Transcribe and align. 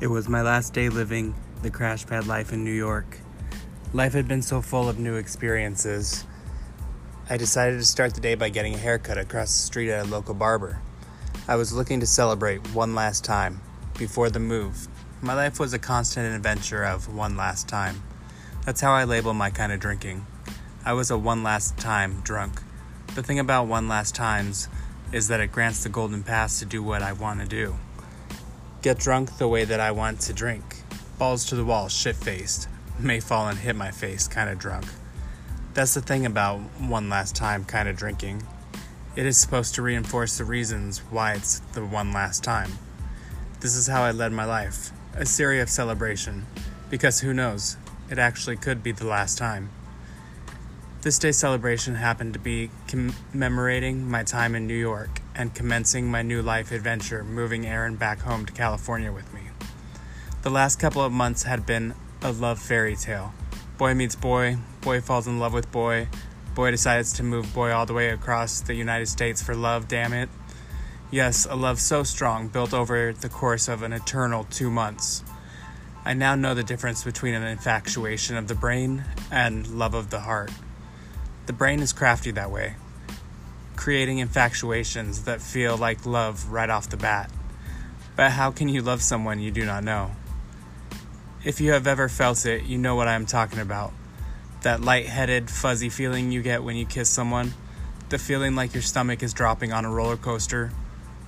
It 0.00 0.08
was 0.08 0.28
my 0.28 0.42
last 0.42 0.74
day 0.74 0.88
living 0.88 1.36
the 1.62 1.70
crash 1.70 2.04
pad 2.04 2.26
life 2.26 2.52
in 2.52 2.64
New 2.64 2.72
York. 2.72 3.20
Life 3.92 4.12
had 4.12 4.26
been 4.26 4.42
so 4.42 4.60
full 4.60 4.88
of 4.88 4.98
new 4.98 5.14
experiences. 5.14 6.26
I 7.30 7.36
decided 7.36 7.78
to 7.78 7.84
start 7.84 8.12
the 8.12 8.20
day 8.20 8.34
by 8.34 8.48
getting 8.48 8.74
a 8.74 8.78
haircut 8.78 9.18
across 9.18 9.52
the 9.52 9.66
street 9.66 9.92
at 9.92 10.04
a 10.04 10.08
local 10.08 10.34
barber. 10.34 10.80
I 11.46 11.54
was 11.54 11.72
looking 11.72 12.00
to 12.00 12.06
celebrate 12.06 12.74
one 12.74 12.96
last 12.96 13.24
time 13.24 13.60
before 13.96 14.30
the 14.30 14.40
move. 14.40 14.88
My 15.22 15.32
life 15.32 15.60
was 15.60 15.72
a 15.72 15.78
constant 15.78 16.34
adventure 16.34 16.82
of 16.82 17.14
one 17.14 17.36
last 17.36 17.68
time. 17.68 18.02
That's 18.66 18.80
how 18.80 18.92
I 18.92 19.04
label 19.04 19.32
my 19.32 19.50
kind 19.50 19.70
of 19.70 19.78
drinking. 19.78 20.26
I 20.84 20.94
was 20.94 21.12
a 21.12 21.16
one 21.16 21.44
last 21.44 21.78
time 21.78 22.20
drunk. 22.24 22.60
The 23.14 23.22
thing 23.22 23.38
about 23.38 23.68
one 23.68 23.86
last 23.86 24.16
times 24.16 24.66
is 25.12 25.28
that 25.28 25.40
it 25.40 25.52
grants 25.52 25.84
the 25.84 25.88
golden 25.88 26.24
pass 26.24 26.58
to 26.58 26.64
do 26.64 26.82
what 26.82 27.00
I 27.00 27.12
want 27.12 27.40
to 27.40 27.46
do. 27.46 27.76
Get 28.84 28.98
drunk 28.98 29.38
the 29.38 29.48
way 29.48 29.64
that 29.64 29.80
I 29.80 29.92
want 29.92 30.20
to 30.20 30.34
drink. 30.34 30.82
Balls 31.16 31.46
to 31.46 31.56
the 31.56 31.64
wall, 31.64 31.88
shit 31.88 32.16
faced. 32.16 32.68
May 32.98 33.18
fall 33.18 33.48
and 33.48 33.58
hit 33.58 33.74
my 33.74 33.90
face, 33.90 34.28
kind 34.28 34.50
of 34.50 34.58
drunk. 34.58 34.84
That's 35.72 35.94
the 35.94 36.02
thing 36.02 36.26
about 36.26 36.58
one 36.78 37.08
last 37.08 37.34
time 37.34 37.64
kind 37.64 37.88
of 37.88 37.96
drinking. 37.96 38.42
It 39.16 39.24
is 39.24 39.38
supposed 39.38 39.74
to 39.76 39.82
reinforce 39.82 40.36
the 40.36 40.44
reasons 40.44 40.98
why 41.08 41.32
it's 41.32 41.60
the 41.72 41.82
one 41.82 42.12
last 42.12 42.44
time. 42.44 42.72
This 43.60 43.74
is 43.74 43.86
how 43.86 44.02
I 44.02 44.10
led 44.10 44.32
my 44.32 44.44
life 44.44 44.90
a 45.16 45.24
series 45.24 45.62
of 45.62 45.70
celebration, 45.70 46.44
because 46.90 47.20
who 47.20 47.32
knows, 47.32 47.78
it 48.10 48.18
actually 48.18 48.56
could 48.56 48.82
be 48.82 48.92
the 48.92 49.06
last 49.06 49.38
time. 49.38 49.70
This 51.00 51.18
day's 51.18 51.38
celebration 51.38 51.94
happened 51.94 52.34
to 52.34 52.38
be 52.38 52.68
commemorating 52.86 54.10
my 54.10 54.24
time 54.24 54.54
in 54.54 54.66
New 54.66 54.74
York 54.74 55.22
and 55.34 55.54
commencing 55.54 56.10
my 56.10 56.22
new 56.22 56.42
life 56.42 56.72
adventure, 56.72 57.24
moving 57.24 57.66
Aaron 57.66 57.96
back 57.96 58.20
home 58.20 58.46
to 58.46 58.52
California 58.52 59.12
with 59.12 59.32
me. 59.34 59.42
The 60.42 60.50
last 60.50 60.78
couple 60.78 61.02
of 61.02 61.12
months 61.12 61.44
had 61.44 61.66
been 61.66 61.94
a 62.22 62.32
love 62.32 62.58
fairy 62.58 62.96
tale. 62.96 63.32
Boy 63.78 63.94
meets 63.94 64.14
boy, 64.14 64.58
boy 64.80 65.00
falls 65.00 65.26
in 65.26 65.38
love 65.38 65.52
with 65.52 65.72
boy, 65.72 66.08
boy 66.54 66.70
decides 66.70 67.12
to 67.14 67.22
move 67.22 67.52
boy 67.52 67.72
all 67.72 67.86
the 67.86 67.94
way 67.94 68.10
across 68.10 68.60
the 68.60 68.74
United 68.74 69.06
States 69.06 69.42
for 69.42 69.54
love, 69.54 69.88
damn 69.88 70.12
it. 70.12 70.28
Yes, 71.10 71.46
a 71.48 71.54
love 71.54 71.80
so 71.80 72.02
strong, 72.02 72.48
built 72.48 72.72
over 72.72 73.12
the 73.12 73.28
course 73.28 73.68
of 73.68 73.82
an 73.82 73.92
eternal 73.92 74.44
two 74.44 74.70
months. 74.70 75.24
I 76.04 76.12
now 76.12 76.34
know 76.34 76.54
the 76.54 76.62
difference 76.62 77.02
between 77.02 77.34
an 77.34 77.42
infatuation 77.42 78.36
of 78.36 78.46
the 78.46 78.54
brain 78.54 79.04
and 79.30 79.66
love 79.66 79.94
of 79.94 80.10
the 80.10 80.20
heart. 80.20 80.50
The 81.46 81.52
brain 81.52 81.80
is 81.80 81.92
crafty 81.92 82.30
that 82.32 82.50
way, 82.50 82.76
creating 83.76 84.18
infatuations 84.18 85.24
that 85.24 85.40
feel 85.40 85.76
like 85.76 86.06
love 86.06 86.50
right 86.50 86.70
off 86.70 86.88
the 86.88 86.96
bat. 86.96 87.30
But 88.16 88.30
how 88.32 88.50
can 88.50 88.68
you 88.68 88.82
love 88.82 89.02
someone 89.02 89.40
you 89.40 89.50
do 89.50 89.64
not 89.64 89.84
know? 89.84 90.12
If 91.44 91.60
you 91.60 91.72
have 91.72 91.86
ever 91.86 92.08
felt 92.08 92.46
it, 92.46 92.64
you 92.64 92.78
know 92.78 92.94
what 92.94 93.08
I 93.08 93.14
am 93.14 93.26
talking 93.26 93.58
about. 93.58 93.92
That 94.62 94.80
light-headed, 94.80 95.50
fuzzy 95.50 95.88
feeling 95.88 96.32
you 96.32 96.40
get 96.40 96.62
when 96.62 96.76
you 96.76 96.86
kiss 96.86 97.10
someone, 97.10 97.52
the 98.08 98.18
feeling 98.18 98.54
like 98.54 98.72
your 98.72 98.82
stomach 98.82 99.22
is 99.22 99.34
dropping 99.34 99.72
on 99.72 99.84
a 99.84 99.90
roller 99.90 100.16
coaster, 100.16 100.70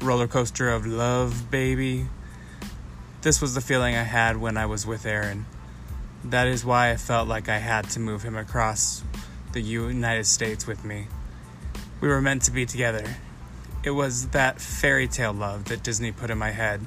roller 0.00 0.26
coaster 0.26 0.70
of 0.70 0.86
love, 0.86 1.50
baby. 1.50 2.06
This 3.22 3.40
was 3.40 3.54
the 3.54 3.60
feeling 3.60 3.94
I 3.94 4.02
had 4.02 4.38
when 4.38 4.56
I 4.56 4.66
was 4.66 4.86
with 4.86 5.04
Aaron. 5.04 5.46
That 6.24 6.48
is 6.48 6.64
why 6.64 6.90
I 6.90 6.96
felt 6.96 7.28
like 7.28 7.48
I 7.48 7.58
had 7.58 7.88
to 7.90 8.00
move 8.00 8.22
him 8.22 8.36
across 8.36 9.02
the 9.52 9.60
United 9.60 10.26
States 10.26 10.66
with 10.66 10.84
me. 10.84 11.06
We 12.00 12.08
were 12.08 12.22
meant 12.22 12.42
to 12.42 12.50
be 12.50 12.64
together. 12.64 13.04
It 13.84 13.90
was 13.90 14.28
that 14.28 14.58
fairy 14.58 15.06
tale 15.06 15.34
love 15.34 15.66
that 15.66 15.82
Disney 15.82 16.12
put 16.12 16.30
in 16.30 16.38
my 16.38 16.50
head. 16.50 16.80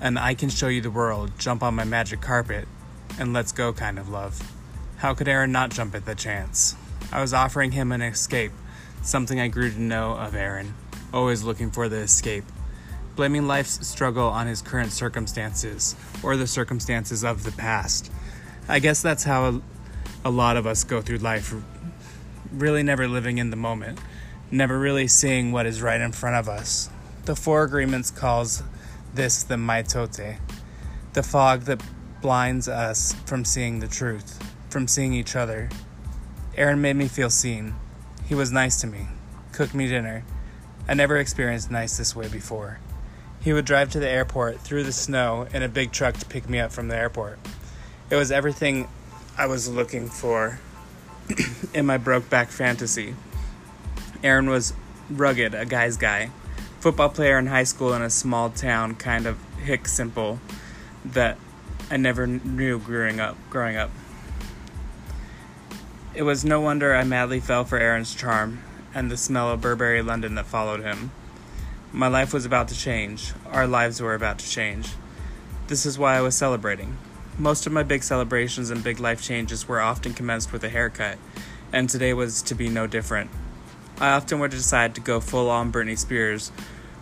And 0.00 0.16
I 0.16 0.34
can 0.34 0.48
show 0.48 0.68
you 0.68 0.80
the 0.80 0.92
world, 0.92 1.32
jump 1.38 1.62
on 1.62 1.74
my 1.74 1.82
magic 1.82 2.20
carpet, 2.20 2.68
and 3.18 3.32
let's 3.32 3.50
go 3.50 3.72
kind 3.72 3.98
of 3.98 4.08
love. 4.08 4.40
How 4.98 5.12
could 5.12 5.26
Aaron 5.26 5.50
not 5.50 5.72
jump 5.72 5.96
at 5.96 6.06
the 6.06 6.14
chance? 6.14 6.76
I 7.10 7.20
was 7.20 7.34
offering 7.34 7.72
him 7.72 7.90
an 7.90 8.00
escape, 8.00 8.52
something 9.02 9.40
I 9.40 9.48
grew 9.48 9.70
to 9.70 9.80
know 9.80 10.12
of 10.12 10.36
Aaron, 10.36 10.74
always 11.12 11.42
looking 11.42 11.72
for 11.72 11.88
the 11.88 11.98
escape. 11.98 12.44
Blaming 13.16 13.48
life's 13.48 13.86
struggle 13.86 14.28
on 14.28 14.46
his 14.46 14.62
current 14.62 14.92
circumstances, 14.92 15.96
or 16.22 16.36
the 16.36 16.46
circumstances 16.46 17.24
of 17.24 17.42
the 17.42 17.52
past. 17.52 18.12
I 18.68 18.78
guess 18.78 19.02
that's 19.02 19.24
how 19.24 19.60
a 20.24 20.30
lot 20.30 20.56
of 20.56 20.66
us 20.66 20.84
go 20.84 21.02
through 21.02 21.18
life 21.18 21.52
really 22.52 22.82
never 22.82 23.08
living 23.08 23.38
in 23.38 23.50
the 23.50 23.56
moment, 23.56 23.98
never 24.52 24.78
really 24.78 25.08
seeing 25.08 25.50
what 25.50 25.64
is 25.64 25.80
right 25.80 26.00
in 26.00 26.12
front 26.12 26.36
of 26.36 26.46
us. 26.46 26.90
The 27.24 27.34
Four 27.34 27.62
Agreements 27.64 28.10
calls 28.10 28.62
this 29.14 29.42
the 29.42 29.54
mitote, 29.54 30.38
the 31.14 31.22
fog 31.22 31.62
that 31.62 31.82
blinds 32.20 32.68
us 32.68 33.14
from 33.24 33.46
seeing 33.46 33.80
the 33.80 33.88
truth, 33.88 34.38
from 34.68 34.86
seeing 34.86 35.14
each 35.14 35.34
other. 35.34 35.70
Aaron 36.54 36.82
made 36.82 36.96
me 36.96 37.08
feel 37.08 37.30
seen. 37.30 37.74
He 38.26 38.34
was 38.34 38.52
nice 38.52 38.78
to 38.82 38.86
me, 38.86 39.08
cooked 39.52 39.74
me 39.74 39.88
dinner. 39.88 40.22
I 40.86 40.94
never 40.94 41.16
experienced 41.16 41.70
nice 41.70 41.96
this 41.96 42.14
way 42.14 42.28
before. 42.28 42.78
He 43.40 43.54
would 43.54 43.64
drive 43.64 43.90
to 43.92 44.00
the 44.00 44.08
airport 44.08 44.60
through 44.60 44.84
the 44.84 44.92
snow 44.92 45.48
in 45.54 45.62
a 45.62 45.68
big 45.68 45.92
truck 45.92 46.18
to 46.18 46.26
pick 46.26 46.48
me 46.48 46.58
up 46.60 46.72
from 46.72 46.88
the 46.88 46.96
airport. 46.96 47.38
It 48.10 48.16
was 48.16 48.30
everything 48.30 48.86
I 49.38 49.46
was 49.46 49.68
looking 49.68 50.08
for 50.08 50.60
in 51.74 51.86
my 51.86 51.96
Brokeback 51.96 52.48
fantasy. 52.48 53.14
Aaron 54.22 54.48
was 54.48 54.72
rugged, 55.10 55.54
a 55.54 55.66
guy's 55.66 55.96
guy. 55.96 56.30
Football 56.80 57.10
player 57.10 57.38
in 57.38 57.46
high 57.46 57.64
school 57.64 57.92
in 57.92 58.02
a 58.02 58.10
small 58.10 58.50
town, 58.50 58.94
kind 58.94 59.26
of 59.26 59.38
hick 59.56 59.88
simple, 59.88 60.40
that 61.04 61.38
I 61.90 61.96
never 61.96 62.26
knew 62.26 62.78
growing 62.78 63.20
up. 63.20 63.36
Growing 63.50 63.76
up, 63.76 63.90
it 66.14 66.22
was 66.22 66.44
no 66.44 66.60
wonder 66.60 66.94
I 66.94 67.04
madly 67.04 67.40
fell 67.40 67.64
for 67.64 67.78
Aaron's 67.78 68.14
charm 68.14 68.62
and 68.94 69.10
the 69.10 69.16
smell 69.16 69.50
of 69.50 69.60
Burberry 69.60 70.02
London 70.02 70.34
that 70.34 70.46
followed 70.46 70.82
him. 70.82 71.10
My 71.90 72.08
life 72.08 72.32
was 72.32 72.44
about 72.44 72.68
to 72.68 72.74
change. 72.74 73.32
Our 73.50 73.66
lives 73.66 74.00
were 74.00 74.14
about 74.14 74.38
to 74.38 74.48
change. 74.48 74.88
This 75.66 75.86
is 75.86 75.98
why 75.98 76.16
I 76.16 76.20
was 76.20 76.34
celebrating. 76.34 76.96
Most 77.38 77.66
of 77.66 77.72
my 77.72 77.82
big 77.82 78.02
celebrations 78.02 78.70
and 78.70 78.84
big 78.84 79.00
life 79.00 79.22
changes 79.22 79.66
were 79.66 79.80
often 79.80 80.12
commenced 80.12 80.52
with 80.52 80.64
a 80.64 80.68
haircut, 80.68 81.18
and 81.72 81.88
today 81.88 82.12
was 82.12 82.42
to 82.42 82.54
be 82.54 82.68
no 82.68 82.86
different. 82.86 83.30
I 83.98 84.10
often 84.10 84.38
would 84.40 84.50
decide 84.50 84.94
to 84.94 85.00
go 85.00 85.20
full 85.20 85.50
on 85.50 85.72
Britney 85.72 85.98
Spears 85.98 86.52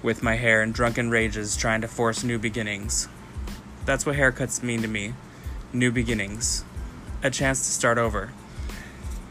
with 0.02 0.22
my 0.22 0.36
hair 0.36 0.62
in 0.62 0.72
drunken 0.72 1.10
rages 1.10 1.56
trying 1.56 1.80
to 1.80 1.88
force 1.88 2.24
new 2.24 2.38
beginnings. 2.38 3.08
That's 3.84 4.04
what 4.04 4.16
haircuts 4.16 4.62
mean 4.62 4.82
to 4.82 4.88
me 4.88 5.14
new 5.72 5.92
beginnings, 5.92 6.64
a 7.22 7.30
chance 7.30 7.60
to 7.60 7.70
start 7.70 7.96
over. 7.96 8.32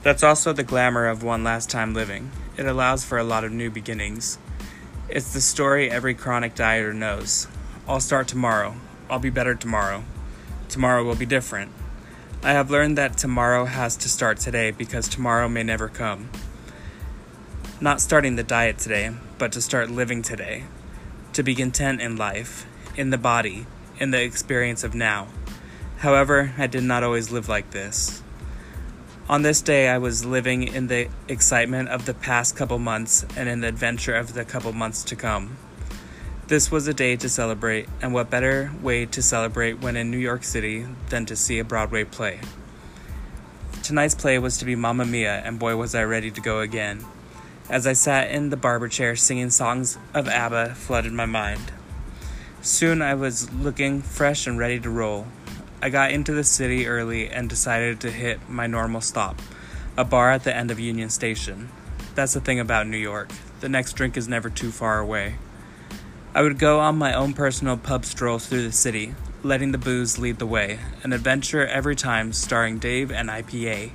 That's 0.04 0.24
also 0.24 0.54
the 0.54 0.64
glamour 0.64 1.08
of 1.08 1.22
one 1.22 1.44
last 1.44 1.70
time 1.70 1.94
living. 1.94 2.32
It 2.58 2.66
allows 2.66 3.04
for 3.04 3.18
a 3.18 3.24
lot 3.24 3.44
of 3.44 3.52
new 3.52 3.70
beginnings. 3.70 4.38
It's 5.10 5.34
the 5.34 5.42
story 5.42 5.92
every 5.92 6.14
chronic 6.14 6.56
dieter 6.56 6.96
knows. 6.96 7.48
I'll 7.88 8.00
start 8.00 8.28
tomorrow. 8.28 8.76
I'll 9.10 9.20
be 9.20 9.30
better 9.30 9.56
tomorrow 9.56 10.04
tomorrow 10.70 11.04
will 11.04 11.16
be 11.16 11.26
different. 11.26 11.72
I 12.44 12.52
have 12.52 12.72
learned 12.72 12.98
that 12.98 13.18
tomorrow 13.18 13.66
has 13.66 13.98
to 13.98 14.10
start 14.10 14.38
today 14.38 14.72
because 14.72 15.10
tomorrow 15.10 15.50
may 15.50 15.64
never 15.64 15.90
come. 15.90 16.30
Not 17.82 18.02
starting 18.02 18.36
the 18.36 18.44
diet 18.44 18.78
today, 18.78 19.12
but 19.38 19.52
to 19.54 19.62
start 19.62 19.90
living 19.90 20.22
today. 20.22 20.66
To 21.34 21.44
be 21.44 21.56
content 21.56 22.02
in 22.02 22.18
life, 22.18 22.66
in 22.98 23.10
the 23.10 23.18
body, 23.18 23.66
in 24.00 24.12
the 24.12 24.22
experience 24.22 24.84
of 24.84 24.94
now. 24.94 25.28
However, 26.00 26.54
I 26.58 26.68
did 26.68 26.84
not 26.84 27.04
always 27.04 27.32
live 27.32 27.48
like 27.50 27.72
this. 27.72 28.22
On 29.30 29.44
this 29.44 29.62
day, 29.62 29.90
I 29.90 29.98
was 30.00 30.26
living 30.26 30.64
in 30.64 30.88
the 30.88 31.08
excitement 31.28 31.90
of 31.90 32.06
the 32.06 32.14
past 32.14 32.56
couple 32.56 32.80
months 32.80 33.26
and 33.38 33.48
in 33.48 33.62
the 33.62 33.68
adventure 33.68 34.16
of 34.16 34.34
the 34.34 34.44
couple 34.44 34.74
months 34.74 35.04
to 35.04 35.16
come. 35.16 35.58
This 36.48 36.72
was 36.72 36.88
a 36.88 36.96
day 36.96 37.16
to 37.18 37.30
celebrate, 37.30 37.88
and 38.02 38.12
what 38.12 38.32
better 38.32 38.72
way 38.82 39.06
to 39.06 39.22
celebrate 39.22 39.82
when 39.82 39.96
in 39.96 40.10
New 40.10 40.18
York 40.18 40.44
City 40.44 40.88
than 41.10 41.28
to 41.28 41.36
see 41.36 41.60
a 41.60 41.64
Broadway 41.64 42.06
play? 42.06 42.40
Tonight's 43.84 44.16
play 44.16 44.40
was 44.40 44.58
to 44.58 44.66
be 44.66 44.76
Mamma 44.76 45.06
Mia, 45.06 45.44
and 45.46 45.60
boy 45.60 45.76
was 45.76 45.94
I 45.94 46.04
ready 46.06 46.32
to 46.32 46.42
go 46.42 46.62
again. 46.62 47.06
As 47.70 47.86
I 47.86 47.94
sat 47.94 48.32
in 48.32 48.50
the 48.50 48.58
barber 48.58 48.88
chair 48.88 49.16
singing 49.16 49.52
songs 49.52 50.00
of 50.16 50.28
ABBA 50.28 50.74
flooded 50.74 51.14
my 51.14 51.28
mind. 51.28 51.72
Soon 52.64 53.00
I 53.00 53.14
was 53.14 53.54
looking 53.54 54.02
fresh 54.02 54.48
and 54.48 54.58
ready 54.58 54.80
to 54.80 54.90
roll. 54.90 55.28
I 55.80 55.90
got 55.90 56.12
into 56.12 56.34
the 56.34 56.44
city 56.44 56.88
early 56.88 57.30
and 57.30 57.48
decided 57.48 58.00
to 58.00 58.10
hit 58.10 58.50
my 58.50 58.66
normal 58.66 59.02
stop, 59.02 59.40
a 59.96 60.04
bar 60.04 60.32
at 60.32 60.46
the 60.46 60.56
end 60.56 60.72
of 60.72 60.80
Union 60.80 61.12
Station. 61.12 61.70
That's 62.16 62.34
the 62.34 62.42
thing 62.42 62.60
about 62.60 62.88
New 62.88 62.98
York. 62.98 63.30
The 63.60 63.70
next 63.70 63.94
drink 63.94 64.18
is 64.18 64.28
never 64.28 64.50
too 64.50 64.72
far 64.72 64.98
away. 64.98 65.36
I 66.34 66.42
would 66.42 66.58
go 66.58 66.80
on 66.80 66.98
my 66.98 67.14
own 67.14 67.34
personal 67.34 67.78
pub 67.78 68.04
stroll 68.04 68.40
through 68.40 68.64
the 68.64 68.72
city, 68.72 69.14
letting 69.44 69.74
the 69.74 69.78
booze 69.78 70.18
lead 70.18 70.40
the 70.40 70.48
way, 70.48 70.80
an 71.04 71.14
adventure 71.14 71.68
every 71.68 71.96
time 71.96 72.34
starring 72.34 72.80
Dave 72.80 73.12
and 73.12 73.30
IPA. 73.30 73.92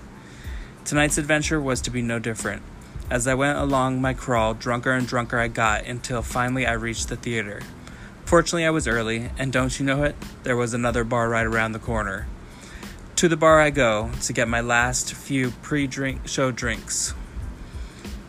Tonight's 0.85 1.19
adventure 1.19 1.61
was 1.61 1.81
to 1.81 1.91
be 1.91 2.03
no 2.03 2.21
different. 2.21 2.63
As 3.11 3.27
I 3.27 3.35
went 3.35 3.59
along 3.59 4.01
my 4.01 4.15
crawl, 4.15 4.55
drunker 4.55 4.93
and 4.93 5.07
drunker 5.07 5.39
I 5.39 5.49
got 5.49 5.85
until 5.85 6.23
finally 6.23 6.67
I 6.67 6.73
reached 6.73 7.09
the 7.09 7.17
theater. 7.17 7.61
Fortunately, 8.25 8.65
I 8.65 8.71
was 8.71 8.89
early, 8.89 9.31
and 9.39 9.53
don't 9.53 9.79
you 9.79 9.85
know 9.85 10.05
it? 10.05 10.17
There 10.43 10.57
was 10.57 10.73
another 10.73 11.05
bar 11.05 11.29
right 11.29 11.45
around 11.45 11.73
the 11.73 11.79
corner. 11.79 12.27
To 13.17 13.29
the 13.29 13.37
bar 13.37 13.61
I 13.61 13.69
go 13.69 14.11
to 14.23 14.33
get 14.33 14.49
my 14.49 14.63
last 14.63 15.13
few 15.13 15.51
pre 15.51 15.87
drink 15.87 16.27
show 16.27 16.51
drinks. 16.51 17.13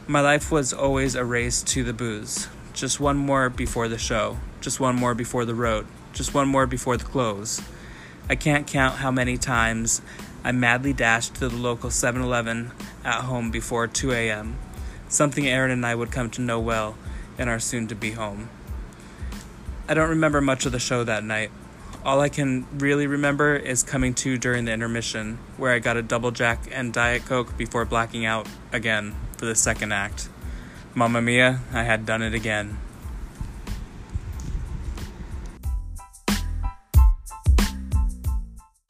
My 0.07 0.19
life 0.19 0.51
was 0.51 0.74
always 0.74 1.16
a 1.16 1.24
race 1.24 1.63
to 1.63 1.83
the 1.83 1.94
booze. 1.94 2.50
Just 2.74 3.00
one 3.00 3.18
more 3.18 3.50
before 3.50 3.88
the 3.88 3.98
show, 3.98 4.38
just 4.60 4.81
one 4.81 4.95
more 4.95 5.16
before 5.16 5.45
the 5.45 5.56
road, 5.56 5.88
just 6.12 6.33
one 6.33 6.50
more 6.50 6.68
before 6.68 6.98
the 6.98 7.06
close. 7.06 7.62
I 8.30 8.36
can't 8.36 8.68
count 8.68 8.95
how 8.95 9.10
many 9.10 9.38
times 9.38 10.01
I 10.44 10.51
madly 10.51 10.94
dashed 10.94 11.36
to 11.36 11.48
the 11.48 11.56
local 11.56 11.89
7 11.89 12.22
Eleven 12.22 12.72
at 13.04 13.22
home 13.22 13.50
before 13.50 13.88
2 13.88 14.12
a.m., 14.12 14.57
something 15.15 15.47
Aaron 15.47 15.71
and 15.71 15.85
I 15.85 15.95
would 15.95 16.12
come 16.12 16.29
to 16.31 16.41
know 16.41 16.59
well 16.59 16.95
in 17.38 17.47
our 17.47 17.59
soon 17.59 17.88
to 17.88 17.95
be 17.95 18.12
home. 18.12 18.50
I 19.88 19.94
don't 19.94 20.09
remember 20.09 20.41
much 20.41 20.65
of 20.65 20.71
the 20.71 20.79
show 20.79 21.03
that 21.03 21.23
night. 21.23 21.51
All 22.03 22.21
I 22.21 22.29
can 22.29 22.67
really 22.77 23.07
remember 23.07 23.56
is 23.56 23.81
coming 23.81 24.13
to 24.15 24.38
during 24.38 24.65
the 24.65 24.71
intermission, 24.71 25.39
where 25.57 25.73
I 25.73 25.79
got 25.79 25.97
a 25.97 26.01
double 26.01 26.31
jack 26.31 26.67
and 26.71 26.94
Diet 26.94 27.25
Coke 27.25 27.57
before 27.57 27.85
blacking 27.85 28.25
out 28.25 28.47
again 28.71 29.15
for 29.38 29.45
the 29.45 29.56
second 29.56 29.91
act. 29.91 30.29
Mamma 30.94 31.21
mia, 31.21 31.62
I 31.73 31.83
had 31.83 32.06
done 32.06 32.21
it 32.21 32.33
again. 32.33 32.77